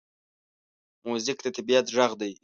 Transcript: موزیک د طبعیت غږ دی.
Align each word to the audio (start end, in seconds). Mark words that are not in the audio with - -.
موزیک 1.07 1.37
د 1.43 1.47
طبعیت 1.57 1.85
غږ 1.97 2.11
دی. 2.21 2.33